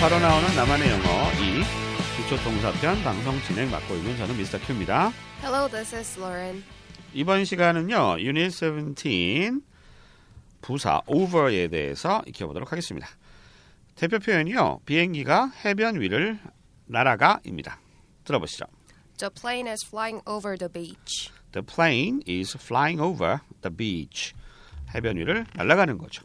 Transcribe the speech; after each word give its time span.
바로 0.00 0.16
나오는 0.20 0.54
나만의 0.54 0.90
영어 0.90 1.32
2 1.32 2.22
기초 2.22 2.40
동사편 2.44 3.02
방송 3.02 3.36
진행 3.42 3.68
맡고 3.68 3.96
있는 3.96 4.16
저는 4.16 4.36
미스터 4.36 4.58
큐입니다. 4.60 5.12
Hello, 5.42 5.68
this 5.68 5.92
is 5.92 6.16
Lauren. 6.20 6.62
이번 7.12 7.44
시간은요. 7.44 8.20
유닛 8.20 8.50
17 8.52 9.60
부사 10.60 11.00
over에 11.06 11.66
대해서 11.66 12.22
익혀 12.26 12.46
보도록 12.46 12.70
하겠습니다. 12.70 13.08
대표 13.96 14.20
표현이요. 14.20 14.82
비행기가 14.86 15.50
해변 15.64 16.00
위를 16.00 16.38
날아가입니다. 16.86 17.80
들어보시죠. 18.22 18.66
The 19.18 19.30
plane 19.30 19.68
is 19.68 19.84
flying 19.84 20.22
over 20.28 20.56
the 20.56 20.72
beach. 20.72 21.32
The 21.50 21.66
plane 21.66 22.20
is 22.28 22.56
flying 22.56 23.02
over 23.02 23.38
the 23.62 23.76
beach. 23.76 24.32
해변 24.94 25.16
위를 25.16 25.44
날아가는 25.54 25.98
거죠. 25.98 26.24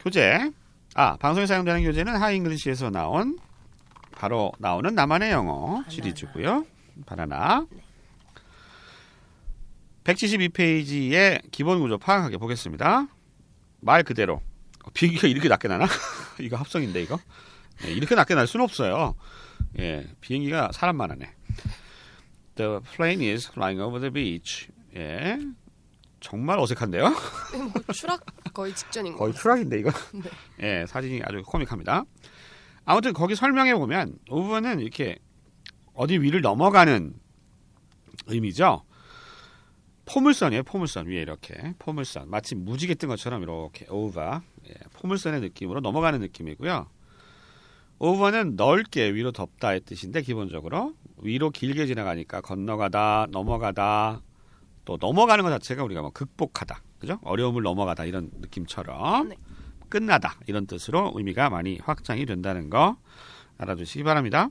교재. 0.00 0.50
아, 0.94 1.16
방송에 1.16 1.46
사용되는 1.46 1.82
교재는 1.84 2.16
하잉글리시에서 2.16 2.90
나온 2.90 3.38
바로 4.12 4.52
나오는 4.58 4.94
나만의 4.94 5.30
영어 5.30 5.82
시리즈고요. 5.88 6.66
바나나. 7.06 7.66
172페이지의 10.04 11.50
기본 11.50 11.80
구조 11.80 11.96
파악하게 11.96 12.36
보겠습니다. 12.36 13.08
말 13.80 14.02
그대로. 14.02 14.42
어, 14.84 14.90
비행기가 14.92 15.28
이렇게 15.28 15.48
낮게 15.48 15.68
나나? 15.68 15.86
이거 16.38 16.56
합성인데 16.56 17.02
이거? 17.02 17.18
예, 17.84 17.92
이렇게 17.92 18.14
낮게 18.14 18.34
날 18.34 18.46
수는 18.46 18.64
없어요. 18.64 19.14
예, 19.78 20.06
비행기가 20.20 20.70
사람만 20.72 21.10
하네. 21.10 21.32
The 22.56 22.80
plane 22.94 23.26
is 23.32 23.48
flying 23.48 23.80
over 23.80 23.98
the 24.00 24.12
beach. 24.12 24.68
예. 24.94 25.38
정말 26.20 26.58
어색한데요? 26.58 27.08
뭐 27.08 27.72
추락 27.94 28.24
거의 28.52 28.74
직전인 28.74 29.12
거. 29.12 29.20
거의 29.20 29.34
추락인데 29.34 29.78
이거. 29.80 29.90
네. 30.58 30.80
예, 30.80 30.86
사진이 30.86 31.22
아주 31.24 31.42
코믹합니다. 31.42 32.04
아무튼 32.84 33.12
거기 33.12 33.34
설명해 33.34 33.74
보면 33.74 34.18
over는 34.28 34.80
이렇게 34.80 35.18
어디 35.94 36.18
위를 36.18 36.40
넘어가는 36.40 37.14
의미죠. 38.26 38.84
포물선이에요. 40.04 40.64
포물선 40.64 41.06
위에 41.06 41.22
이렇게 41.22 41.74
포물선 41.78 42.28
마치 42.28 42.54
무지개 42.54 42.94
뜬 42.94 43.08
것처럼 43.08 43.42
이렇게 43.42 43.86
over 43.88 44.40
예, 44.68 44.74
포물선의 44.94 45.40
느낌으로 45.40 45.80
넘어가는 45.80 46.18
느낌이고요. 46.20 46.88
over는 47.98 48.56
넓게 48.56 49.14
위로 49.14 49.30
덮다의 49.30 49.82
뜻인데 49.82 50.22
기본적으로 50.22 50.94
위로 51.18 51.50
길게 51.50 51.86
지나가니까 51.86 52.40
건너가다 52.40 53.28
넘어가다 53.30 54.22
또 54.84 54.98
넘어가는 55.00 55.44
것 55.44 55.50
자체가 55.50 55.84
우리가 55.84 56.02
뭐 56.02 56.10
극복하다 56.10 56.82
그죠 57.02 57.18
어려움을 57.24 57.64
넘어가다 57.64 58.04
이런 58.04 58.30
느낌처럼 58.32 59.30
네. 59.30 59.36
끝나다 59.88 60.36
이런 60.46 60.68
뜻으로 60.68 61.10
의미가 61.16 61.50
많이 61.50 61.80
확장이 61.82 62.24
된다는 62.26 62.70
거 62.70 62.96
알아두시기 63.58 64.04
바랍니다. 64.04 64.50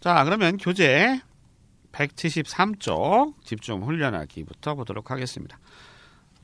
자 0.00 0.24
그러면 0.24 0.56
교재 0.56 1.20
173쪽 1.92 3.34
집중 3.44 3.82
훈련하기부터 3.86 4.74
보도록 4.74 5.10
하겠습니다. 5.10 5.58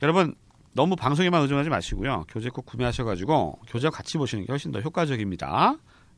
여러분 0.03 0.35
너무 0.73 0.95
방송에만 0.95 1.41
의존하지 1.41 1.71
마시고요. 1.71 2.25
교재 2.29 2.49
꼭 2.49 2.67
구매하셔가지고 2.67 3.59
교재와 3.69 3.89
같이 3.89 4.19
보시는 4.19 4.45
게 4.45 4.51
훨씬 4.51 4.71
더 4.71 4.81
효과적입니다. 4.81 5.77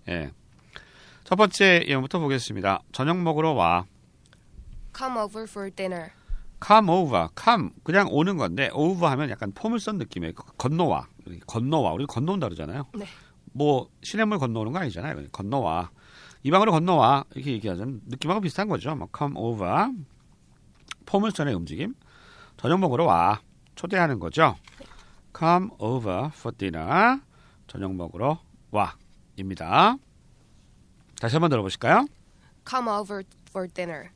예. 0.09 0.31
첫 1.23 1.37
번째 1.37 1.85
예문부터 1.87 2.19
보겠습니다. 2.19 2.81
저녁 2.91 3.17
먹으러 3.21 3.53
와. 3.53 3.85
Come 4.93 5.17
over 5.17 5.45
for 5.49 5.71
dinner. 5.71 6.09
Come 6.65 6.89
over, 6.89 7.27
come 7.39 7.71
그냥 7.83 8.07
오는 8.11 8.37
건데 8.37 8.69
over 8.73 9.11
하면 9.11 9.29
약간 9.29 9.51
포물선 9.51 9.97
느낌의 9.97 10.33
건너와 10.57 11.07
건너와 11.47 11.93
우리 11.93 12.05
건너온다 12.05 12.47
그러잖아요. 12.47 12.85
네. 12.95 13.05
뭐 13.51 13.89
시냇물 14.01 14.39
건너오는 14.39 14.71
거 14.71 14.79
아니잖아요. 14.79 15.27
건너와 15.31 15.91
이 16.43 16.51
방으로 16.51 16.71
건너와 16.71 17.25
이렇게 17.35 17.51
얘기하자면 17.53 18.01
느낌하고 18.07 18.41
비슷한 18.41 18.67
거죠. 18.67 18.95
뭐 18.95 19.07
come 19.15 19.35
over 19.37 19.89
포물선의 21.05 21.53
움직임 21.53 21.95
저녁 22.57 22.79
먹으러 22.79 23.05
와 23.05 23.41
초대하는 23.75 24.19
거죠. 24.19 24.55
come 25.37 25.69
over 25.79 26.27
for 26.33 26.55
dinner 26.55 27.19
저녁 27.67 27.93
먹으러 27.93 28.39
와입니다. 28.71 29.97
다시 31.19 31.35
한번 31.35 31.49
들어보실까요? 31.49 32.05
Come 32.67 32.89
over 32.89 33.23
for 33.49 33.67
dinner. 33.67 34.09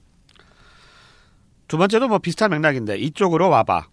두 1.68 1.78
번째도 1.78 2.08
뭐 2.08 2.20
비슷한 2.20 2.52
맥락인데 2.52 2.98
이쪽으로 2.98 3.50
와봐. 3.50 3.90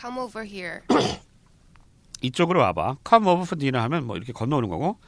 Come 0.00 0.18
over 0.18 0.48
here. 0.48 0.80
이쪽으로 2.22 2.60
와봐. 2.60 2.96
Come 3.06 3.28
over 3.28 3.42
for 3.42 3.58
dinner 3.58 3.82
하면 3.84 4.06
뭐 4.06 4.16
이렇게 4.16 4.32
건너오는 4.32 4.68
거고, 4.68 4.98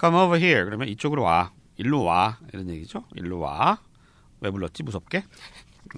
Come 0.00 0.16
over 0.16 0.40
here 0.40 0.64
그러면 0.64 0.88
이쪽으로 0.88 1.22
와, 1.22 1.52
일로 1.76 2.02
와 2.02 2.38
이런 2.52 2.68
얘기죠. 2.70 3.04
일로 3.14 3.40
와. 3.40 3.80
왜 4.40 4.50
불렀지 4.50 4.82
무섭게? 4.82 5.24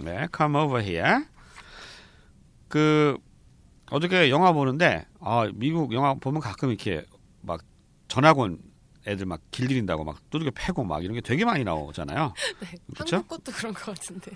네, 0.03 0.29
Come 0.35 0.57
over 0.59 0.83
here. 0.83 1.25
그 2.69 3.17
어저께 3.91 4.31
영화 4.31 4.53
보는데 4.53 5.07
아 5.21 5.49
미국 5.55 5.93
영화 5.93 6.15
보면 6.15 6.41
가끔 6.41 6.71
이렇게 6.71 7.05
막 7.43 7.61
전학원 8.09 8.59
애들 9.07 9.27
막 9.27 9.41
길들인다고 9.51 10.05
막 10.05 10.19
두들겨 10.31 10.51
패고 10.55 10.83
막 10.85 11.05
이런 11.05 11.15
게 11.15 11.21
되게 11.21 11.45
많이 11.45 11.63
나오잖아요. 11.65 12.33
네. 12.61 12.69
그쵸? 12.97 13.17
한국 13.17 13.29
것도 13.45 13.53
그런 13.53 13.75
것 13.75 13.95
같은데. 13.95 14.33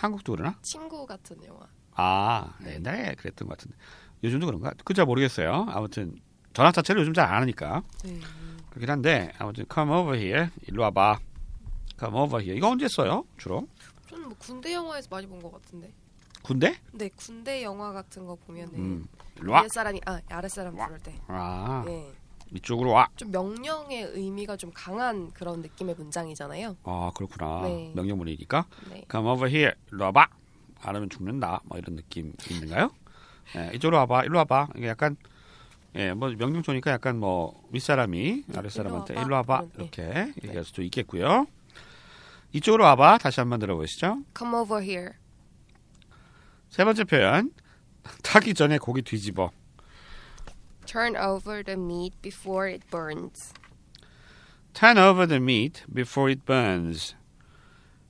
한국도 0.00 0.32
그러나? 0.32 0.56
친구 0.62 1.04
같은 1.06 1.36
영화. 1.44 1.60
아 1.94 2.54
네. 2.60 2.74
옛날에 2.76 3.14
그랬던 3.16 3.46
것 3.48 3.58
같은데 3.58 3.76
요즘도 4.24 4.46
그런가? 4.46 4.72
그잘 4.84 5.04
모르겠어요. 5.06 5.66
아무튼 5.70 6.16
전학 6.52 6.72
자체를 6.72 7.02
요즘 7.02 7.12
잘 7.14 7.26
안 7.32 7.42
하니까. 7.42 7.82
네. 8.04 8.18
그렇긴 8.70 8.88
한데 8.90 9.32
아무튼 9.38 9.66
come 9.72 9.92
over 9.92 10.16
here 10.18 10.48
일로 10.68 10.82
와봐 10.82 11.18
come 11.98 12.16
over 12.16 12.40
here 12.42 12.56
이거 12.56 12.70
언제 12.70 12.86
써요 12.88 13.24
주로 13.36 13.66
저는 14.08 14.28
뭐 14.28 14.36
군대 14.38 14.72
영화에서 14.72 15.08
많이 15.10 15.26
본 15.26 15.40
것 15.42 15.52
같은데. 15.52 15.92
군대 16.42 16.78
네, 16.92 17.10
군대 17.16 17.62
영화 17.62 17.92
같은 17.92 18.24
거 18.24 18.34
보면은 18.36 18.74
음 18.74 19.06
일로 19.36 19.52
와 19.52 19.60
위에 19.62 19.68
사람이 19.74 20.00
아 20.06 20.20
아래 20.30 20.48
사람 20.48 20.74
부를 20.76 20.98
때. 21.00 21.14
아, 21.28 21.82
네. 21.86 22.10
이쪽으로 22.54 22.90
와. 22.90 23.08
좀 23.16 23.30
명령의 23.30 24.02
의미가 24.04 24.56
좀 24.56 24.70
강한 24.74 25.30
그런 25.32 25.62
느낌의 25.62 25.94
문장이잖아요. 25.96 26.76
아 26.84 27.10
그렇구나. 27.14 27.62
네. 27.62 27.92
명령문이니까 27.94 28.66
네. 28.90 29.04
come 29.10 29.28
over 29.28 29.48
here 29.50 29.74
일로 29.92 30.04
와봐. 30.06 30.28
안 30.82 30.96
하면 30.96 31.10
죽는다. 31.10 31.60
뭐 31.64 31.78
이런 31.78 31.96
느낌 31.96 32.32
있는가요? 32.50 32.90
예, 33.56 33.70
이쪽으로 33.74 33.98
와봐. 33.98 34.24
일로 34.24 34.38
와봐. 34.38 34.68
이게 34.76 34.88
약간 34.88 35.16
예, 35.94 36.12
뭐 36.14 36.30
명령조니까 36.30 36.90
약간 36.90 37.18
뭐 37.18 37.62
윗사람이 37.72 38.44
아랫사람한테 38.56 39.14
일로 39.14 39.22
일로 39.24 39.34
와봐. 39.36 39.54
와봐. 39.54 39.68
그런, 39.72 39.86
이렇게 39.86 40.32
얘기할 40.44 40.64
수도 40.64 40.82
있겠고요. 40.82 41.46
이쪽으로 42.52 42.84
와봐. 42.84 43.18
다시 43.18 43.40
한번 43.40 43.58
들어보시죠. 43.60 44.22
Come 44.36 44.56
over 44.56 44.82
here. 44.84 45.12
세 46.68 46.84
번째 46.84 47.04
표현. 47.04 47.52
타기 48.22 48.54
전에 48.54 48.78
고기 48.78 49.02
뒤집어. 49.02 49.50
Turn 50.90 51.14
over 51.16 51.62
the 51.62 51.76
meat 51.76 52.14
before 52.20 52.66
it 52.66 52.82
burns. 52.90 53.52
Turn 54.74 54.98
over 54.98 55.24
the 55.24 55.38
meat 55.38 55.84
before 55.92 56.28
it 56.30 56.44
burns. 56.44 57.14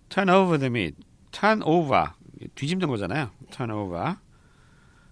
Turn 0.09 0.31
over 0.31 0.57
the 0.59 0.71
meat. 0.71 0.97
Turn 1.31 1.63
over. 1.63 2.13
뒤집는 2.55 2.89
거잖아요. 2.89 3.31
Turn 3.51 3.71
over. 3.71 4.17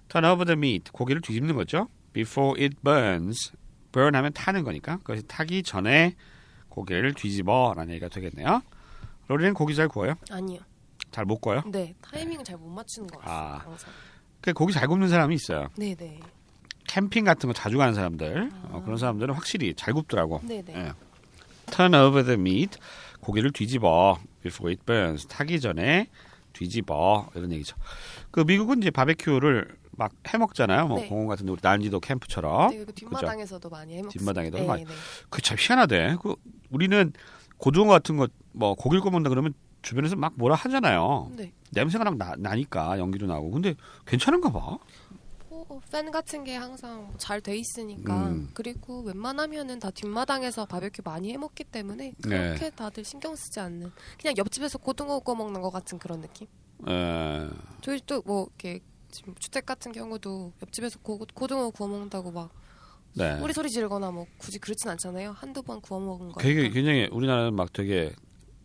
Turn 0.08 0.24
over 0.24 0.46
the 0.46 0.56
meat. 0.56 0.90
고기를 0.92 1.20
뒤집는 1.20 1.54
거죠. 1.56 1.88
Before 2.14 2.58
it 2.58 2.76
burns. 2.82 3.52
burn 3.92 4.14
하면 4.14 4.32
타는 4.32 4.64
거니까. 4.64 4.96
그것이 4.98 5.22
타기 5.26 5.62
전에 5.62 6.14
고기를 6.70 7.12
뒤집어 7.12 7.74
라는 7.76 7.92
얘기가 7.94 8.08
되겠네요. 8.08 8.62
로리는 9.28 9.52
고기 9.52 9.74
잘 9.74 9.88
구워요? 9.88 10.14
아니요. 10.30 10.60
잘 11.10 11.26
못 11.26 11.38
구워요? 11.40 11.62
네, 11.66 11.94
타이밍을 12.00 12.44
잘 12.44 12.56
못 12.56 12.68
맞추는 12.68 13.09
것 13.09 13.21
같아요. 13.21 13.36
아. 13.36 13.59
항상. 13.59 13.91
그 14.41 14.53
고기 14.54 14.72
잘 14.72 14.86
굽는 14.88 15.09
사람이 15.09 15.34
있어요. 15.34 15.68
네, 15.76 15.94
네. 15.94 16.18
캠핑 16.88 17.24
같은 17.24 17.46
거 17.46 17.52
자주 17.52 17.78
가는 17.78 17.94
사람들. 17.94 18.50
어, 18.70 18.82
그런 18.84 18.98
사람들은 18.98 19.34
확실히 19.34 19.74
잘 19.74 19.94
굽더라고. 19.94 20.40
네, 20.42 20.62
네. 20.64 20.74
예. 20.74 20.92
Turn 21.70 21.94
over 21.94 22.24
the 22.24 22.34
meat. 22.40 22.78
고기를 23.20 23.52
뒤집어. 23.52 24.18
Before 24.42 24.72
it 24.72 24.84
burns. 24.84 25.26
타기 25.28 25.60
전에 25.60 26.08
뒤집어. 26.52 27.28
이런 27.34 27.52
얘기죠. 27.52 27.76
그 28.32 28.40
미국은 28.40 28.78
이제 28.78 28.90
바베큐를 28.90 29.76
막 29.92 30.12
해 30.32 30.38
먹잖아요. 30.38 30.86
뭐 30.88 30.98
네. 31.00 31.08
공원 31.08 31.26
같은 31.28 31.44
데 31.46 31.52
우리 31.52 31.60
난지도 31.62 32.00
캠프처럼. 32.00 32.70
네, 32.70 32.76
그리고 32.78 32.92
뒷마당에서도 32.92 33.68
많이 33.68 33.94
해 33.98 34.02
먹습니다. 34.02 34.18
뒷마당에도 34.18 34.58
네, 34.58 34.66
많이- 34.66 34.84
네. 34.84 34.90
그참 35.28 35.56
희한하대. 35.58 36.16
그 36.22 36.34
우리는 36.70 37.12
고등어 37.58 37.86
같은 37.90 38.16
거 38.16 38.26
뭐 38.52 38.74
고기를 38.74 39.00
구워 39.02 39.12
먹는다 39.12 39.28
그러면 39.30 39.54
주변에서 39.82 40.16
막 40.16 40.32
뭐라 40.36 40.56
하잖아요. 40.56 41.30
네. 41.36 41.52
냄새가 41.70 42.02
막 42.04 42.16
나, 42.16 42.34
나니까 42.38 42.98
연기도 42.98 43.26
나고. 43.26 43.50
근데 43.52 43.74
괜찮은가 44.06 44.50
봐. 44.50 44.78
뭐, 45.68 45.80
팬 45.92 46.10
같은 46.10 46.44
게 46.44 46.56
항상 46.56 47.12
잘돼 47.18 47.56
있으니까 47.56 48.28
음. 48.28 48.50
그리고 48.54 49.03
웬만하면은 49.03 49.78
다 49.78 49.91
뒷마당에서 49.91 50.65
바베큐 50.66 51.03
많이 51.04 51.32
해 51.32 51.36
먹기 51.36 51.65
때문에 51.65 52.15
네. 52.16 52.38
그렇게 52.38 52.70
다들 52.70 53.04
신경 53.04 53.36
쓰지 53.36 53.60
않는 53.60 53.92
그냥 54.20 54.34
옆집에서 54.36 54.78
고등어 54.78 55.18
구워 55.20 55.36
먹는 55.36 55.60
것 55.60 55.70
같은 55.70 55.98
그런 55.98 56.20
느낌. 56.20 56.47
에, 56.88 57.48
저희 57.82 58.00
또 58.06 58.22
뭐 58.24 58.47
이렇게 58.47 58.80
지금 59.10 59.34
주택 59.38 59.65
같은 59.66 59.92
경우도 59.92 60.53
옆집에서 60.62 60.98
고, 61.00 61.18
고등어 61.34 61.71
구워 61.71 61.88
먹는다고 61.88 62.30
막 62.30 62.50
네. 63.14 63.38
우리 63.42 63.53
소리 63.53 63.68
지르거나 63.71 64.10
뭐 64.10 64.26
굳이 64.38 64.59
그렇진 64.59 64.91
않잖아요. 64.91 65.32
한두 65.32 65.62
번 65.62 65.80
구워 65.80 65.98
먹은 66.00 66.32
거. 66.32 66.41
되게 66.41 66.68
굉장히 66.71 67.09
우리나라는 67.10 67.54
막 67.54 67.72
되게 67.72 68.12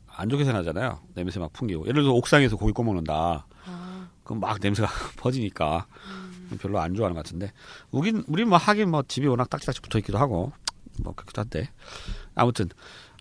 안 0.07 0.29
좋게 0.29 0.43
생각하잖아요. 0.45 0.99
냄새 1.15 1.39
막 1.39 1.51
풍기고. 1.53 1.87
예를 1.87 2.03
들어 2.03 2.13
옥상에서 2.13 2.55
고기 2.55 2.71
꺼 2.71 2.83
먹는다. 2.83 3.47
아, 3.65 4.09
그럼 4.23 4.41
막 4.41 4.57
냄새가 4.61 4.87
퍼지니까 5.17 5.87
음. 6.07 6.22
별로 6.59 6.79
안 6.79 6.93
좋아하는 6.93 7.15
것 7.15 7.23
같은데. 7.23 7.51
우긴 7.91 8.23
우리 8.27 8.45
뭐 8.45 8.57
하긴 8.57 8.89
뭐 8.91 9.03
집이 9.07 9.27
워낙 9.27 9.49
딱지딱지 9.49 9.81
붙어 9.81 9.97
있기도 9.99 10.17
하고 10.17 10.51
뭐 11.03 11.13
그렇기도 11.13 11.41
한데. 11.41 11.69
아무튼 12.35 12.69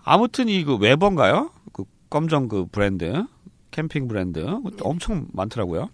아무튼 0.05 0.49
이그 0.49 0.77
웨버인가요? 0.77 1.51
그 1.73 1.85
검정 2.11 2.49
그 2.49 2.67
브랜드 2.67 3.25
캠핑 3.71 4.09
브랜드 4.09 4.45
엄청 4.83 5.29
많더라고요. 5.33 5.89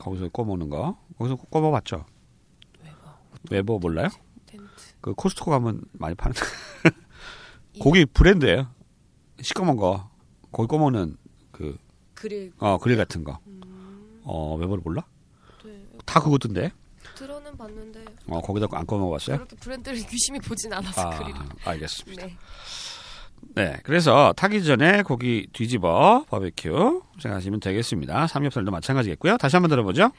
거기서 0.00 0.28
구워 0.30 0.44
먹는 0.44 0.70
거. 0.70 0.98
거기서 1.18 1.36
구워 1.36 1.60
먹어봤죠. 1.60 2.06
웨버 2.82 3.18
웨버 3.50 3.78
몰라요? 3.78 4.08
텐트. 4.46 4.64
그 5.00 5.12
코스트코 5.14 5.50
가면 5.50 5.82
많이 5.92 6.14
파는 6.14 6.34
이- 7.74 7.78
고기 7.78 8.04
브랜드예요. 8.06 8.68
시꺼먼 9.42 9.76
거 9.76 10.10
고기 10.50 10.66
구워먹는 10.68 11.16
그 11.52 11.76
그릴. 12.14 12.52
어, 12.58 12.78
그릴 12.78 12.96
같은 12.96 13.24
거. 13.24 13.38
음, 13.46 14.20
어, 14.24 14.56
Weber를 14.56 14.82
몰라? 14.82 15.04
네. 16.10 16.14
다 16.14 16.20
그거던데. 16.20 16.72
들어는 17.14 17.56
봤는데 17.56 18.04
어, 18.28 18.40
거기다 18.40 18.66
안 18.72 18.86
구워먹어봤어요? 18.86 19.36
그렇게 19.36 19.56
브랜드를 19.56 19.98
유심히 19.98 20.40
보진 20.40 20.72
않아서 20.72 21.02
아, 21.02 21.18
그릴. 21.18 21.34
알겠습니다. 21.64 22.26
네. 22.26 22.36
네, 23.54 23.78
그래서 23.84 24.32
타기 24.36 24.64
전에 24.64 25.02
고기 25.02 25.46
뒤집어 25.52 26.24
바베큐 26.30 27.02
생각하시면 27.20 27.60
되겠습니다. 27.60 28.26
삼겹살도 28.26 28.70
마찬가지겠고요. 28.70 29.36
다시 29.38 29.56
한번 29.56 29.70
들어보죠. 29.70 30.10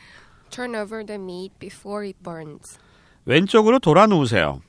Turn 0.49 0.75
over 0.75 1.05
the 1.05 1.19
meat 1.21 1.53
before 1.59 2.05
it 2.07 2.17
burns. 2.23 2.77
왼쪽으로 3.25 3.79
돌아 3.79 4.05
누우세요. 4.07 4.61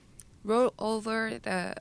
Roll 0.44 0.70
over 0.78 1.38
the 1.40 1.72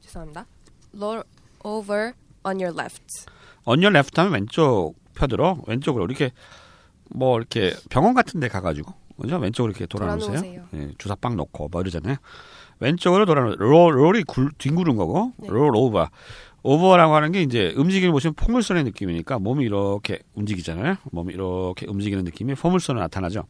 죄송합니다. 0.00 0.46
Roll 0.94 1.22
over 1.64 2.12
on 2.44 2.60
your 2.60 2.72
left. 2.78 3.26
on 3.64 3.92
your 3.92 4.05
left 4.05 4.18
하면 4.20 4.32
왼쪽 4.32 4.94
펴들어 5.14 5.58
왼쪽으로 5.66 6.04
이렇게 6.04 6.30
뭐 7.10 7.38
이렇게 7.38 7.74
병원 7.90 8.14
같은 8.14 8.40
데 8.40 8.48
가가지고 8.48 8.92
그죠? 9.20 9.36
왼쪽으로 9.38 9.70
이렇게 9.70 9.86
돌아 9.86 10.14
누우세요. 10.14 10.36
돌아누우세요. 10.36 10.64
예, 10.74 10.92
주사빵 10.98 11.36
놓고 11.36 11.68
뭐 11.68 11.80
이러잖아요. 11.80 12.16
왼쪽으로 12.80 13.24
돌아 13.24 13.42
누 13.44 13.56
roll, 13.56 13.96
roll이 13.96 14.24
굴, 14.24 14.50
뒹구는 14.58 14.96
거고 14.96 15.32
네. 15.38 15.48
roll 15.48 15.74
over. 15.74 16.08
over라고 16.62 17.14
하는 17.14 17.30
게 17.30 17.42
이제 17.42 17.72
움직임을 17.76 18.12
보시면 18.12 18.34
포물선의 18.34 18.82
느낌이니까 18.84 19.38
몸이 19.38 19.64
이렇게 19.64 20.18
움직이잖아요. 20.34 20.96
몸이 21.12 21.32
이렇게 21.32 21.86
움직이는 21.86 22.24
느낌이 22.24 22.54
포물선으로 22.54 23.00
나타나죠. 23.02 23.44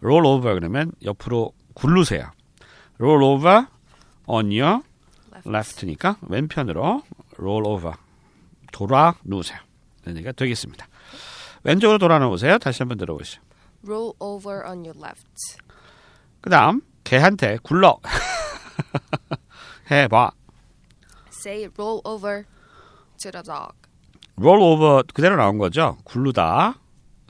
롤 0.00 0.24
오버 0.26 0.52
그러면 0.54 0.92
옆으로 1.02 1.52
굴르세요. 1.74 2.30
롤 2.98 3.22
오버 3.22 3.66
on 4.26 4.46
your 4.52 4.82
Left. 5.32 5.48
left니까 5.48 6.18
왼편으로 6.28 7.02
roll 7.38 7.66
over 7.66 7.94
돌아 8.72 9.14
누우세요. 9.24 9.58
얘기가 10.06 10.32
되겠습니다. 10.32 10.86
왼쪽으로 11.62 11.98
돌아 11.98 12.18
누우세요. 12.18 12.58
다시 12.58 12.82
한번 12.82 12.98
들어보시죠. 12.98 13.40
Roll 13.86 14.12
over 14.18 14.62
on 14.66 14.84
your 14.84 14.94
left. 14.98 15.24
그다음 16.40 16.80
개한테 17.04 17.58
굴러 17.62 17.98
해봐. 19.90 20.30
Say 21.32 21.68
roll 21.78 22.00
over 22.04 22.44
to 23.18 23.30
the 23.30 23.42
dog. 23.42 23.74
roll 24.38 24.62
over 24.62 25.02
그대로 25.14 25.36
나온 25.36 25.58
거죠. 25.58 25.96
굴르다. 26.04 26.74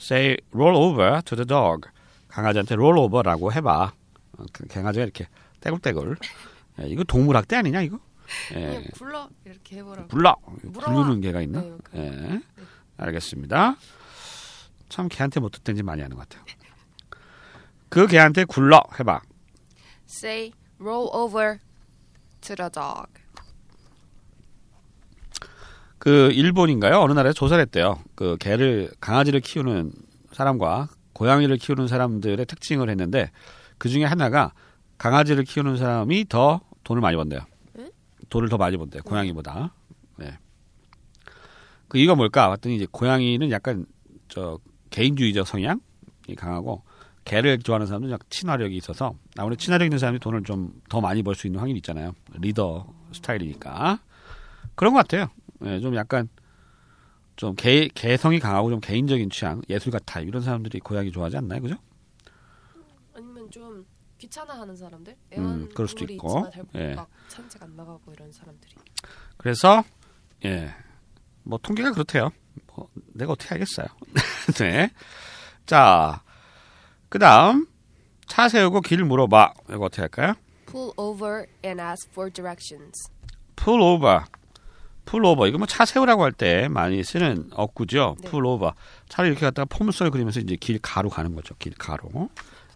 say 0.01 0.37
roll 0.55 0.77
over 0.77 1.23
to 1.23 1.37
the 1.37 1.47
dog. 1.47 1.89
강아지한테 2.29 2.75
roll 2.75 2.99
over라고 2.99 3.53
해봐. 3.53 3.93
어, 4.39 4.45
그 4.53 4.67
강아지가 4.67 5.05
이렇게 5.05 5.29
떼굴떼굴. 5.61 6.17
예, 6.81 6.87
이거 6.87 7.05
동물학대 7.05 7.57
아니냐 7.57 7.83
이거? 7.83 7.99
예. 8.55 8.85
굴러 8.95 9.29
이렇게 9.45 9.77
해보라고. 9.79 10.09
물어와. 10.09 10.37
부르는 10.73 11.21
개가 11.21 11.41
있나? 11.43 11.61
네, 11.61 11.73
그- 11.83 11.97
예, 11.99 12.41
알겠습니다. 12.97 13.77
참 14.91 15.09
개한테 15.09 15.41
못 15.41 15.51
듣든지 15.53 15.83
많이 15.83 16.03
하는 16.03 16.17
것 16.17 16.29
같아요. 16.29 16.45
그 17.89 18.07
개한테 18.07 18.45
굴러 18.45 18.83
해봐. 18.99 19.23
Say 20.07 20.53
roll 20.79 21.09
over 21.15 21.59
to 22.43 22.57
the 22.57 22.71
dog. 22.71 23.09
그 25.99 26.31
일본인가요? 26.33 26.99
어느 27.01 27.13
나라에서 27.13 27.35
조사를 27.35 27.61
했대요. 27.63 28.03
그 28.15 28.37
개를 28.39 28.91
강아지를 29.01 29.41
키우는 29.41 29.93
사람과 30.33 30.89
고양이를 31.13 31.57
키우는 31.59 31.89
사람들의 31.89 32.45
특징을 32.47 32.89
했는데 32.89 33.31
그 33.79 33.89
중에 33.89 34.05
하나가 34.05 34.53
강아지를 34.99 35.45
키우는 35.45 35.77
사람이 35.77 36.27
더 36.29 36.61
돈을 36.85 37.01
많이 37.01 37.17
번대요. 37.17 37.41
응? 37.79 37.91
돈을 38.29 38.49
더 38.49 38.57
많이 38.57 38.77
번대요. 38.77 39.03
고양이보다. 39.03 39.75
네. 40.17 40.39
그 41.89 41.99
이유가 41.99 42.15
뭘까? 42.15 42.49
봤더니 42.49 42.77
이제 42.77 42.87
고양이는 42.91 43.51
약간 43.51 43.85
저 44.29 44.59
개인주의적 44.91 45.47
성향이 45.47 45.81
강하고 46.37 46.83
개를 47.25 47.59
좋아하는 47.59 47.87
사람은 47.87 48.11
약 48.11 48.29
친화력이 48.31 48.77
있어서 48.77 49.15
아무래도 49.37 49.61
친화력 49.61 49.87
있는 49.87 49.99
사람이 49.99 50.19
돈을 50.21 50.43
좀 50.45 50.81
더 50.89 51.01
많이 51.01 51.23
벌 51.23 51.35
수 51.35 51.47
있는 51.47 51.61
확률이 51.61 51.79
있잖아요. 51.79 52.13
리더 52.35 52.87
스타일이니까 53.13 54.01
그런 54.75 54.93
것 54.93 54.99
같아요. 55.01 55.29
예, 55.65 55.79
좀 55.81 55.95
약간 55.95 56.29
좀 57.37 57.55
개, 57.55 57.89
개성이 57.95 58.39
강하고 58.41 58.71
좀 58.71 58.81
개인적인 58.81 59.31
취향, 59.31 59.63
예술가 59.69 59.99
타입 60.01 60.29
이런 60.29 60.43
사람들이 60.43 60.81
고양이 60.81 61.11
좋아하지 61.13 61.37
않나요, 61.39 61.61
그죠? 61.63 61.77
아니면 63.15 63.51
좀 63.51 63.87
귀찮아하는 64.19 64.77
사람들? 64.77 65.17
음, 65.39 65.69
그럴 65.75 65.89
수도 65.89 66.05
있고. 66.05 66.51
예. 66.75 66.95
막 66.95 67.09
산책 67.29 67.63
안 67.63 67.75
나가고 67.77 68.13
이런 68.13 68.31
사람들이. 68.33 68.75
그래서 69.37 69.83
예, 70.45 70.71
뭐 71.43 71.59
통계가 71.63 71.93
그렇대요. 71.93 72.31
뭐 72.67 72.89
내가 73.21 73.33
어떻게 73.33 73.51
하겠어요. 73.55 73.87
네, 74.59 74.91
자, 75.67 76.23
그 77.09 77.19
다음 77.19 77.67
차 78.27 78.49
세우고 78.49 78.81
길 78.83 79.05
물어봐. 79.05 79.53
이거 79.71 79.85
어떻게 79.85 80.03
할까요? 80.03 80.35
Pull 80.67 80.93
over 80.97 81.47
and 81.65 81.81
ask 81.83 82.09
for 82.11 82.31
directions. 82.33 83.11
pull 83.57 83.83
over. 83.83 84.21
pull 85.05 85.27
over. 85.27 85.49
이거 85.49 85.59
뭐 85.59 85.67
차 85.67 85.85
세우라고 85.85 86.23
할 86.23 86.33
때 86.33 86.69
많이 86.69 87.03
쓰는 87.03 87.51
어구죠. 87.53 88.17
네. 88.23 88.31
pull 88.31 88.47
over. 88.47 88.73
차를 89.09 89.31
이렇게 89.31 89.45
갖다가 89.47 89.67
포물선을 89.69 90.11
그리면서 90.13 90.41
이제 90.41 90.57
길 90.57 90.79
가로 90.81 91.11
가는 91.11 91.35
거죠. 91.35 91.55
길 91.59 91.75
가로. 91.75 92.31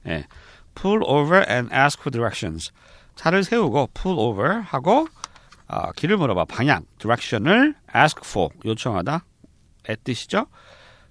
예. 0.08 0.26
pull 0.74 1.02
over 1.04 1.44
and 1.48 1.72
ask 1.72 2.00
for 2.00 2.10
directions. 2.10 2.72
차를 3.14 3.44
세우고 3.44 3.90
pull 3.94 4.18
over 4.18 4.60
하고 4.60 5.06
아, 5.68 5.92
길을 5.92 6.16
물어봐. 6.18 6.44
방향, 6.46 6.84
direction을 6.98 7.74
ask 7.96 8.20
for 8.24 8.50
요청하다. 8.64 9.24
의 9.88 9.96
뜻이죠. 10.02 10.46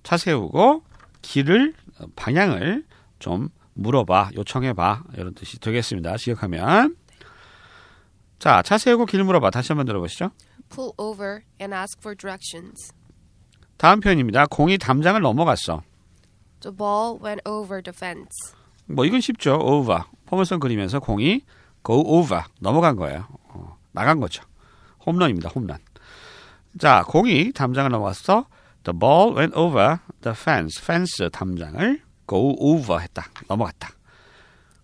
차 0.04 0.18
세우고 0.18 0.84
길을 1.22 1.74
어, 2.00 2.06
방향을 2.16 2.86
좀 3.20 3.50
물어봐, 3.74 4.32
요청해봐 4.36 5.04
이런 5.16 5.34
뜻이 5.34 5.60
되겠습니다. 5.60 6.18
지역하면 6.18 6.96
자, 8.40 8.62
차 8.62 8.78
세우고 8.78 9.06
길 9.06 9.24
물어봐. 9.24 9.52
다시 9.52 9.70
한번 9.70 9.86
들어보시죠. 9.86 10.32
Pull 10.70 10.92
over 10.98 11.42
and 11.62 11.74
ask 11.74 11.98
for 12.00 12.16
directions. 12.16 12.94
다음 13.78 14.02
표현입니다. 14.02 14.48
공이 14.48 14.78
담장을 14.78 15.20
넘어갔어. 15.22 15.82
The 16.60 16.76
ball 16.76 17.18
went 17.24 17.42
over 17.48 17.82
the 17.82 17.94
fence. 17.96 18.54
뭐 18.86 19.06
이건 19.06 19.22
쉽죠. 19.22 19.54
over. 19.62 20.04
포물선 20.26 20.60
그리면서 20.60 21.00
공이 21.00 21.42
go 21.86 22.00
over 22.06 22.44
넘어간 22.60 22.96
거예요. 22.96 23.28
어, 23.50 23.78
나간 23.92 24.20
거죠. 24.20 24.44
홈런입니다. 25.06 25.50
홈런. 25.50 25.78
자, 26.80 27.04
공이 27.08 27.54
담장을 27.54 27.90
넘어갔어. 27.92 28.46
The 28.84 28.98
ball 28.98 29.36
went 29.36 29.56
over 29.56 30.00
the 30.22 30.36
fence. 30.38 30.82
fence 30.82 31.30
담장을 31.32 32.02
go 32.28 32.56
over 32.60 33.02
했다. 33.02 33.26
넘어갔다. 33.48 33.92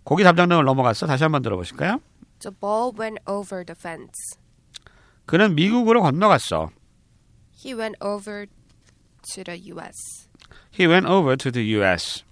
공이 0.04 0.24
담장을 0.24 0.64
넘어갔어. 0.64 1.06
다시 1.06 1.24
한번 1.24 1.42
들어보실까요? 1.42 2.00
The 2.40 2.56
ball 2.60 2.92
went 2.98 3.22
over 3.28 3.66
the 3.66 3.76
fence. 3.78 4.40
그는 5.26 5.56
미국으로 5.56 6.02
건너갔어. 6.02 6.72
He 7.64 7.76
went 7.76 7.98
over 8.02 8.48
to 9.34 9.44
the 9.44 9.72
U.S. 9.72 10.28
He 10.74 10.88
went 10.88 11.08
over 11.08 11.36
to 11.36 11.52
the 11.52 11.76
U.S. 11.76 12.24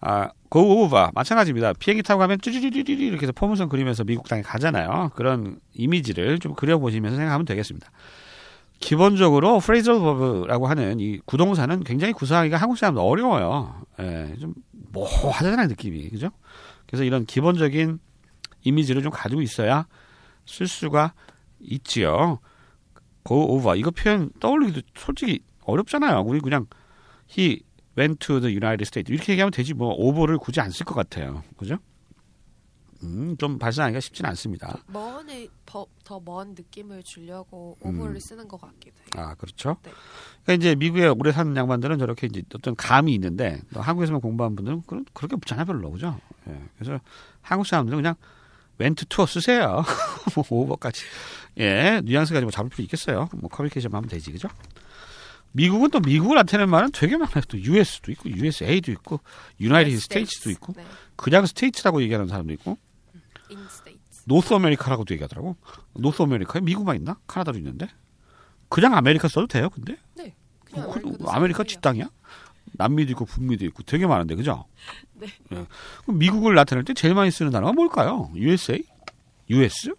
아, 0.00 0.30
go 0.50 0.82
over 0.82 1.08
마찬가지입니다. 1.14 1.72
비행기 1.72 2.02
타고 2.02 2.20
가면 2.20 2.40
쭈쭈쭈쭈 2.40 2.92
이렇게 2.92 3.22
해서 3.22 3.32
포물선 3.32 3.68
그리면서 3.68 4.04
미국 4.04 4.28
땅에 4.28 4.42
가잖아요. 4.42 5.10
그런 5.14 5.58
이미지를 5.74 6.38
좀 6.38 6.54
그려보시면서 6.54 7.16
생각하면 7.16 7.46
되겠습니다. 7.46 7.90
기본적으로 8.80 9.56
phrasal 9.56 10.00
verb라고 10.00 10.66
하는 10.68 11.00
이 11.00 11.18
구동사는 11.24 11.82
굉장히 11.84 12.12
구사하기가 12.12 12.56
한국 12.56 12.78
사람도 12.78 13.00
어려워요. 13.02 13.82
예, 14.00 14.34
좀 14.40 14.54
모호하잖아요 14.92 15.66
느낌이 15.66 16.08
그죠? 16.10 16.30
그래서 16.86 17.04
이런 17.04 17.26
기본적인 17.26 17.98
이미지를 18.62 19.02
좀 19.02 19.10
가지고 19.10 19.42
있어야 19.42 19.86
쓸 20.46 20.66
수가 20.66 21.12
있지요. 21.60 22.38
go 23.26 23.54
over 23.54 23.76
이거 23.78 23.90
표현 23.90 24.30
떠올리기도 24.40 24.82
솔직히 24.94 25.40
어렵잖아요. 25.64 26.20
우리 26.20 26.40
그냥 26.40 26.66
he 27.36 27.60
went 27.98 28.18
to 28.24 28.40
the 28.40 28.54
United 28.54 28.82
States 28.82 29.12
이렇게 29.12 29.32
얘기하면 29.32 29.50
되지 29.50 29.74
뭐 29.74 29.92
over를 29.98 30.38
굳이 30.38 30.60
안 30.60 30.70
쓸 30.70 30.86
것 30.86 30.94
같아요. 30.94 31.42
그죠? 31.56 31.78
음, 33.02 33.36
좀 33.36 33.58
발생하기가 33.58 34.00
쉽지는 34.00 34.30
않습니다. 34.30 34.78
먼, 34.86 35.48
더 36.04 36.25
먼 36.25 36.54
느낌을 36.56 37.02
주려고 37.02 37.76
over를 37.80 38.16
음. 38.16 38.20
쓰는 38.20 38.48
것 38.48 38.60
같기도 38.60 38.96
해요. 38.96 39.24
아 39.24 39.34
그렇죠. 39.34 39.76
네. 39.82 39.92
그러니까 40.44 40.52
이제 40.54 40.74
미국에 40.74 41.06
오래 41.06 41.32
사는 41.32 41.54
양반들은 41.54 41.98
저렇게 41.98 42.26
이제 42.26 42.42
어떤 42.54 42.74
감이 42.74 43.14
있는데 43.14 43.60
또 43.72 43.80
한국에서만 43.80 44.20
공부한 44.20 44.56
분들은 44.56 44.82
그런 44.86 45.04
그런 45.12 45.31
게 45.31 45.36
없잖아요 45.36 45.66
별로 45.66 45.90
그죠. 45.90 46.18
예. 46.48 46.60
그래서 46.78 47.00
한국 47.40 47.66
사람들은 47.66 47.98
그냥 47.98 48.14
went 48.78 49.06
to 49.06 49.26
쓰세요. 49.26 49.84
뭐 50.34 50.44
over까지. 50.48 51.02
예, 51.58 52.00
뉘앙스 52.04 52.32
가지고 52.32 52.50
잡을 52.50 52.70
필요 52.70 52.84
있겠어요. 52.84 53.28
뭐 53.34 53.50
커뮤니케이션 53.50 53.92
하면 53.92 54.08
되지 54.08 54.30
그죠. 54.32 54.48
미국은 55.52 55.90
또 55.90 56.00
미국을 56.00 56.36
나타내는 56.36 56.70
말은 56.70 56.90
되게 56.92 57.16
많아요. 57.16 57.42
또 57.48 57.58
US도 57.58 58.12
있고 58.12 58.30
USA도 58.30 58.92
있고 58.92 59.20
United 59.60 59.96
네, 59.96 60.00
States도 60.00 60.50
있고 60.50 60.72
네. 60.74 60.84
그냥 61.16 61.46
States라고 61.46 62.02
얘기하는 62.02 62.28
사람도 62.28 62.52
있고. 62.54 62.78
North 64.26 64.52
America라고도 64.54 65.14
얘기하더라고. 65.14 65.56
North 65.94 66.22
America에 66.22 66.60
미국만 66.62 66.96
있나? 66.96 67.18
카나다도 67.26 67.58
있는데. 67.58 67.88
그냥 68.68 68.94
아메리카 68.94 69.28
써도 69.28 69.46
돼요, 69.46 69.70
근데? 69.70 69.96
네. 70.16 70.34
그냥 70.64 70.90
그- 70.90 70.98
America도 71.00 71.30
America. 71.30 71.62
뒷땅이야? 71.64 72.10
남미도 72.72 73.12
있고 73.12 73.24
북미도 73.24 73.64
있고 73.66 73.82
되게 73.84 74.06
많은데, 74.06 74.34
그죠? 74.34 74.66
네. 75.14 75.26
예. 75.52 75.66
그럼 76.02 76.18
미국을 76.18 76.54
나타낼 76.54 76.84
때 76.84 76.92
제일 76.94 77.14
많이 77.14 77.30
쓰는 77.30 77.50
단어가 77.50 77.72
뭘까요? 77.72 78.30
USA? 78.34 78.84
US? 79.48 79.94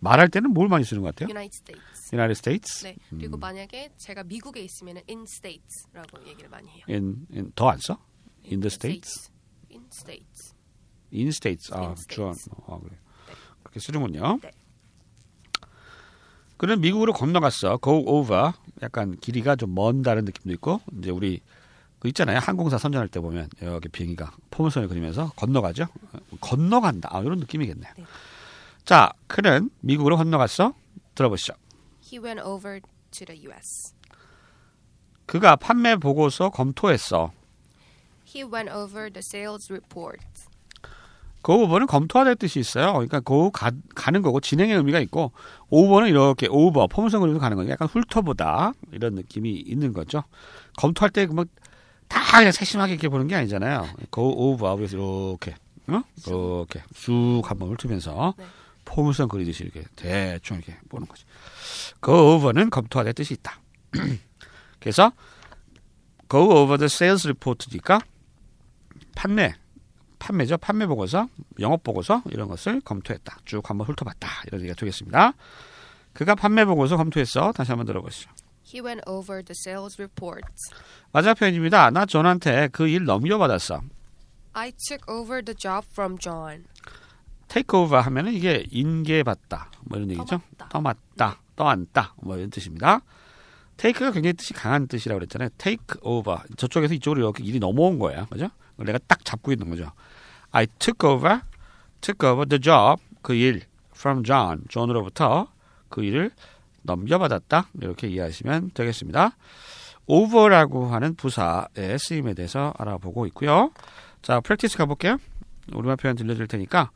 말할 0.00 0.28
때는 0.28 0.50
뭘 0.50 0.68
많이 0.68 0.84
쓰는 0.84 1.02
것 1.02 1.14
같아요? 1.14 1.28
United 1.34 1.56
States. 1.56 2.14
United 2.14 2.32
States? 2.38 2.82
네. 2.84 2.96
그리고 3.10 3.36
만약에 3.38 3.92
제가 3.96 4.24
미국에 4.24 4.60
있으면 4.60 4.98
in 5.08 5.22
states라고 5.22 6.26
얘기를 6.28 6.50
많이 6.50 6.68
해요. 6.68 6.82
In, 6.88 7.26
in 7.32 7.52
더안 7.54 7.78
써? 7.78 7.98
In 8.44 8.60
the 8.60 8.66
States? 8.66 9.30
In 9.70 9.84
states. 9.92 10.33
In 11.14 11.28
States. 11.28 11.72
아, 11.72 11.80
In. 11.80 11.92
States. 11.92 12.50
아, 12.66 12.78
그래. 12.78 12.90
네. 12.90 13.34
그렇게 13.62 13.80
쓰는군요. 13.80 14.38
네. 14.42 14.50
그는 16.56 16.80
미국으로 16.80 17.12
건너갔어. 17.12 17.78
Go 17.82 18.04
over. 18.06 18.52
약간 18.82 19.16
길이가 19.20 19.56
좀 19.56 19.74
먼다는 19.74 20.24
느낌도 20.24 20.52
있고 20.54 20.80
이제 20.98 21.10
우리 21.10 21.40
그 21.98 22.08
있잖아요. 22.08 22.38
항공사 22.38 22.78
선전할 22.78 23.08
때 23.08 23.20
보면 23.20 23.48
여기 23.62 23.88
비행기가 23.88 24.32
포물선을 24.50 24.88
그리면서 24.88 25.32
건너가죠. 25.36 25.86
건너간다. 26.40 27.08
아, 27.12 27.20
이런 27.20 27.38
느낌이겠네. 27.38 27.88
네. 27.96 28.04
자, 28.84 29.10
그는 29.26 29.70
미국으로 29.80 30.16
건너갔어. 30.16 30.74
들어보시죠. 31.14 31.54
He 32.02 32.22
went 32.22 32.42
over 32.42 32.80
to 33.10 33.26
the 33.26 33.44
US. 33.46 33.94
그가 35.26 35.56
판매 35.56 35.96
보고서 35.96 36.50
검토했어. 36.50 37.32
He 38.26 38.44
went 38.44 38.70
over 38.70 39.10
the 39.10 39.22
sales 39.24 39.72
report. 39.72 40.20
Go 41.44 41.62
over는 41.62 41.86
검토하다는 41.86 42.36
뜻이 42.38 42.58
있어요. 42.60 42.92
그러니까 42.94 43.20
go 43.26 43.50
가, 43.50 43.70
가는 43.94 44.22
거고 44.22 44.40
진행의 44.40 44.76
의미가 44.76 45.00
있고 45.00 45.32
over는 45.70 46.08
이렇게 46.08 46.46
over 46.48 46.86
포물선 46.88 47.20
그리면서 47.20 47.40
가는 47.40 47.56
거니까 47.56 47.72
약간 47.72 47.88
훑어보다 47.88 48.72
이런 48.92 49.14
느낌이 49.14 49.52
있는 49.52 49.92
거죠. 49.92 50.24
검토할 50.76 51.10
때 51.10 51.26
뭐 51.26 51.44
다 52.08 52.38
그냥 52.38 52.52
세심하게 52.52 52.92
이렇게 52.92 53.08
보는 53.08 53.26
게 53.28 53.34
아니잖아요. 53.34 53.86
go 54.12 54.30
over 54.36 54.76
그래서 54.76 54.96
이렇게 54.96 55.54
어? 55.86 56.02
이렇게 56.26 56.82
쑥 56.94 57.42
한번 57.44 57.70
훑으면서 57.74 58.34
네. 58.38 58.44
포물선 58.84 59.28
그리듯이 59.28 59.64
이렇게 59.64 59.84
대충 59.96 60.58
이렇게 60.58 60.76
보는 60.88 61.08
거지. 61.08 61.24
go 62.04 62.34
over는 62.34 62.70
검토하다는 62.70 63.14
뜻이 63.14 63.34
있다. 63.34 63.58
그래서 64.80 65.12
go 66.28 66.42
over 66.50 66.76
the 66.78 66.86
sales 66.86 67.26
report니까 67.26 68.00
판매 69.16 69.54
판매죠. 70.24 70.56
판매 70.56 70.86
보고서, 70.86 71.28
영업 71.60 71.82
보고서 71.82 72.22
이런 72.30 72.48
것을 72.48 72.80
검토했다. 72.80 73.38
쭉 73.44 73.68
한번 73.68 73.86
훑어봤다. 73.86 74.28
이런 74.46 74.60
얘기가 74.62 74.74
되겠습니다. 74.74 75.34
그가 76.14 76.34
판매 76.34 76.64
보고서 76.64 76.96
검토했어. 76.96 77.52
다시 77.52 77.72
한번 77.72 77.86
들어보시죠. 77.86 78.30
He 78.66 78.80
went 78.82 79.02
over 79.06 79.44
the 79.44 79.54
sales 79.54 80.00
report. 80.00 80.42
맞아 81.12 81.34
표현입니다. 81.34 81.90
나 81.90 82.06
존한테 82.06 82.68
그 82.68 82.86
일 82.88 83.04
넘겨받았어. 83.04 83.82
I 84.54 84.72
took 84.88 85.04
over 85.14 85.44
the 85.44 85.54
job 85.54 85.86
from 85.92 86.16
John. 86.18 86.64
take 87.48 87.78
over 87.78 88.00
하면은 88.02 88.32
이게 88.32 88.64
인계받다. 88.70 89.70
뭐 89.82 89.98
이런 89.98 90.10
얘기죠. 90.10 90.40
떠맡다. 90.56 90.68
떠맡다, 90.70 91.40
떠안다. 91.56 92.14
뭐 92.22 92.36
이런 92.38 92.48
뜻입니다. 92.48 93.00
take가 93.76 94.12
굉장히 94.12 94.32
뜻이 94.32 94.54
강한 94.54 94.86
뜻이라고 94.88 95.18
그랬잖아요. 95.18 95.50
take 95.58 96.00
over. 96.02 96.38
저쪽에서 96.56 96.94
이쪽으로 96.94 97.20
이렇게 97.20 97.44
일이 97.44 97.58
넘어온 97.58 97.98
거야. 97.98 98.24
그죠? 98.26 98.48
내가 98.76 98.98
딱 99.06 99.24
잡고 99.24 99.52
있는 99.52 99.68
거죠. 99.68 99.90
I 100.56 100.66
took 100.78 101.04
over, 101.04 101.40
took 102.00 102.24
over 102.24 102.46
the 102.48 102.60
job. 102.60 103.02
그 103.22 103.34
일, 103.34 103.62
from 103.90 104.22
John. 104.22 104.62
존으로부터 104.68 105.48
그 105.88 106.04
일을 106.04 106.30
넘겨받았다. 106.82 107.68
이렇게 107.80 108.06
이해하시면 108.08 108.70
되겠습니다. 108.74 109.36
over라고 110.06 110.86
하는 110.86 111.14
부사의 111.16 111.98
쓰임에 111.98 112.34
대해서 112.34 112.72
알아보고 112.78 113.26
있고요. 113.26 113.70
자, 114.22 114.40
프랙티스 114.40 114.76
가볼게요. 114.78 115.16
우리말 115.72 115.96
표현 115.96 116.14
들려줄 116.14 116.46
테니까 116.46 116.90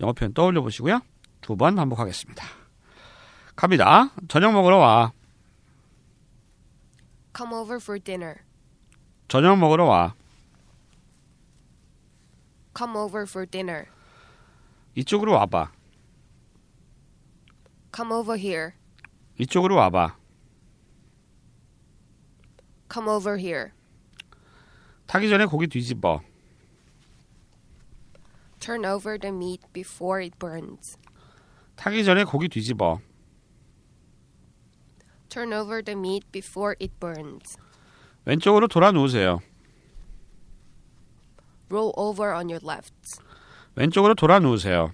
영어 0.00 0.12
표현 0.12 0.32
떠올려 0.34 0.60
보시고요. 0.62 1.00
두 1.40 1.56
번 1.56 1.74
반복하겠습니다. 1.74 2.44
갑니다. 3.56 4.10
저녁 4.28 4.52
먹으러 4.52 4.76
와. 4.76 5.12
Come 7.36 7.54
over 7.54 7.76
for 7.76 7.98
dinner. 7.98 8.36
저녁 9.28 9.58
먹으러 9.58 9.86
와. 9.86 10.14
Come 12.80 12.96
over 12.96 13.24
for 13.24 13.44
dinner. 13.44 13.88
이쪽으로 14.94 15.32
와봐. 15.34 15.70
Come 17.94 18.10
over 18.14 18.40
here. 18.40 18.70
이쪽으로 19.38 19.76
와봐. 19.76 20.16
Come 22.90 23.10
over 23.10 23.38
here. 23.38 23.72
타기 25.06 25.28
전에 25.28 25.44
고기 25.44 25.66
뒤집어. 25.66 26.22
Turn 28.60 28.86
over 28.86 29.18
the 29.18 29.34
meat 29.34 29.62
before 29.74 30.24
it 30.24 30.38
burns. 30.38 30.96
타기 31.76 32.02
전에 32.02 32.24
고기 32.24 32.48
뒤집어. 32.48 32.98
Turn 35.28 35.52
over 35.52 35.84
the 35.84 35.98
meat 35.98 36.26
before 36.32 36.74
it 36.80 36.94
burns. 36.98 37.58
왼쪽으로 38.24 38.68
돌아 38.68 38.90
누우세요. 38.90 39.40
Roll 41.69 41.93
over 41.97 42.33
on 42.33 42.49
your 42.49 42.59
left. 42.63 42.93
왼쪽으로 43.75 44.15
돌아 44.15 44.39
누우세요. 44.39 44.91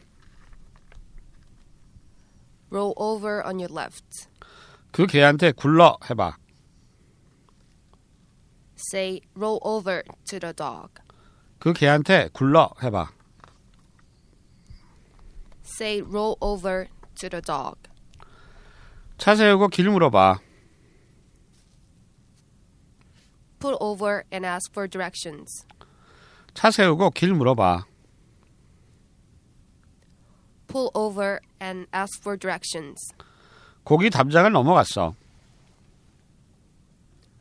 Roll 2.72 2.94
over 2.98 3.46
on 3.46 3.60
your 3.60 3.72
left. 3.72 4.27
그 4.91 5.06
개한테 5.06 5.51
굴러 5.51 5.98
해봐. 6.10 6.38
Say, 8.94 9.22
roll 9.36 9.60
over 9.63 10.03
to 10.25 10.39
the 10.39 10.53
dog. 10.53 10.89
그 11.60 11.74
개한테 11.74 12.30
굴러 12.34 12.72
해봐. 12.82 13.12
Say, 15.63 16.01
roll 16.01 16.36
over 16.41 16.88
to 17.15 17.30
the 17.30 17.41
dog. 17.41 17.77
차 19.18 19.36
세우고 19.36 19.68
길 19.68 19.89
물어봐. 19.89 20.39
Pull 23.60 23.77
over 23.80 24.24
and 24.34 24.46
ask 24.46 24.72
for 24.72 24.88
directions. 24.88 25.65
차 26.57 26.71
세우고 26.71 27.11
길 27.11 27.35
물어봐. 27.35 27.85
Pull 30.69 30.91
over 30.95 31.39
and 31.61 31.87
ask 31.95 32.19
for 32.23 32.39
directions. 32.39 33.13
고기 33.85 34.09
담장을 34.09 34.51
넘어갔어. 34.51 35.15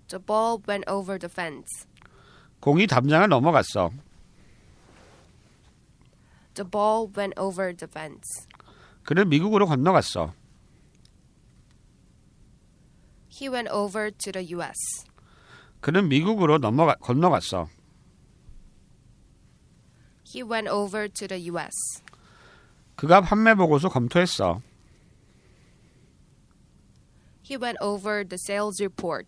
The 0.10 0.22
ball 0.22 0.58
went 0.68 0.84
over 0.92 1.18
the 1.18 1.32
fence. 1.32 1.88
공이 2.60 2.88
담장을 2.88 3.30
넘어갔어. 3.30 3.92
The 6.56 6.70
ball 6.70 7.08
went 7.18 7.40
over 7.40 7.74
the 7.74 7.88
fence. 7.90 8.48
그는 9.04 9.30
미국으로 9.30 9.66
건너갔어. 9.66 10.34
He 13.30 13.48
went 13.50 13.72
over 13.72 14.12
to 14.12 14.34
the 14.34 14.52
US. 14.52 15.06
그는 15.80 16.10
미국으로 16.10 16.58
넘어가 16.58 16.96
건너갔어. 16.96 17.70
He 20.25 20.44
went 20.44 20.67
over 20.67 21.08
to 21.08 21.27
the 21.27 21.50
US. 21.51 22.01
그가 22.96 23.22
판매 23.22 23.53
보고서 23.53 23.89
검토했어. 23.89 24.62
He 27.44 27.58
went 27.62 27.77
over 27.82 28.27
the 28.27 28.39
sales 28.41 28.82
report. 28.82 29.27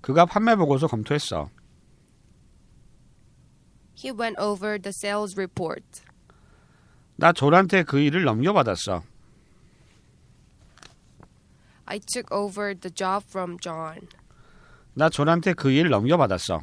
그가 0.00 0.24
판매 0.24 0.54
보고서 0.54 0.86
검토했어. 0.86 1.50
He 3.96 4.12
went 4.12 4.38
over 4.40 4.78
the 4.78 4.92
sales 4.92 5.34
report. 5.36 6.02
나 7.16 7.32
존한테 7.32 7.82
그 7.82 7.98
일을 7.98 8.24
넘겨받았어. 8.24 9.02
I 11.86 11.98
took 11.98 12.26
over 12.30 12.74
the 12.74 12.92
job 12.94 13.24
from 13.28 13.58
John. 13.60 14.08
나 14.94 15.08
존한테 15.08 15.54
그 15.54 15.70
일을 15.70 15.90
넘겨받았어. 15.90 16.62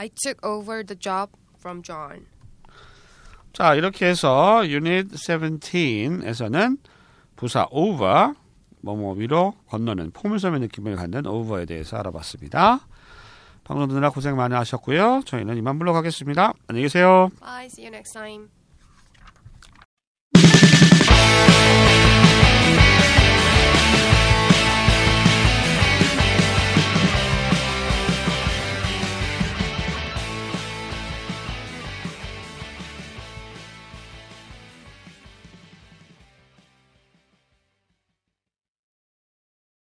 I 0.00 0.08
took 0.08 0.40
over 0.42 0.82
the 0.82 0.98
job 0.98 1.30
from 1.58 1.82
John. 1.82 2.24
자, 3.52 3.74
이렇게 3.74 4.06
해서 4.06 4.66
유닛 4.66 5.08
17에서는 5.12 6.78
부사 7.36 7.66
over 7.70 8.32
뭐뭐 8.80 9.14
위로 9.14 9.52
건너는 9.66 10.12
포물섬의 10.12 10.60
느낌을 10.60 10.96
갖는 10.96 11.26
over에 11.26 11.66
대해서 11.66 11.98
알아봤습니다. 11.98 12.80
방송 13.64 13.88
듣느라 13.88 14.08
고생 14.08 14.36
많이 14.36 14.54
하셨고요. 14.54 15.20
저희는 15.26 15.58
이만 15.58 15.76
물러가겠습니다. 15.76 16.54
안녕히 16.66 16.84
계세요. 16.86 17.28
Bye. 17.40 17.66
See 17.66 17.84
you 17.84 17.94
next 17.94 18.14
time. 18.14 18.59